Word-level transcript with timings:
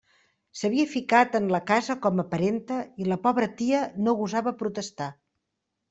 S'havia 0.61 0.85
ficat 0.93 1.37
en 1.41 1.51
la 1.57 1.59
casa 1.73 1.97
com 2.07 2.23
a 2.25 2.27
parenta, 2.33 2.81
i 3.05 3.09
la 3.13 3.21
pobra 3.29 3.53
tia 3.61 3.87
no 4.07 4.21
gosava 4.25 4.59
protestar. 4.65 5.17